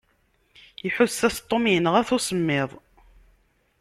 Iḥuss-as 0.87 1.37
Tom 1.39 1.63
yenɣa-t 1.73 2.09
usemmiḍ. 2.15 2.69